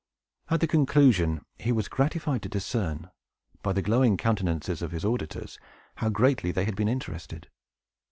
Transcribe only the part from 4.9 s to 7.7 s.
his auditors, how greatly they had been interested.